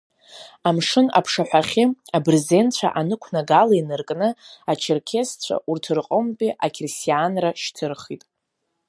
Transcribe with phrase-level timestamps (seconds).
[0.67, 1.83] Амшын аԥшаҳәахьы
[2.17, 4.29] абырзенцәа анықәнагала инаркны
[4.71, 8.23] ачерқьесцәа, урҭ рҟынтәи ақьырсианра шьҭырхит.